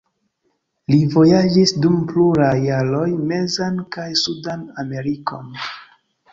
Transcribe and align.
Li 0.93 0.97
vojaĝis 1.15 1.73
dum 1.83 1.99
pluraj 2.13 2.55
jaroj 2.69 3.05
mezan 3.35 3.79
kaj 3.99 4.09
sudan 4.25 4.67
Amerikon. 4.87 5.57